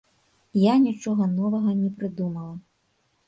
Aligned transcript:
Я 0.59 0.73
нічога 0.85 1.27
новага 1.33 1.71
не 1.81 1.91
прыдумала. 1.99 2.49